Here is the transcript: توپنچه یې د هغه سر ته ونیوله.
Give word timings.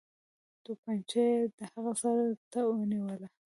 توپنچه 0.63 1.21
یې 1.31 1.37
د 1.57 1.59
هغه 1.71 1.93
سر 2.01 2.17
ته 2.51 2.59
ونیوله. 2.69 3.27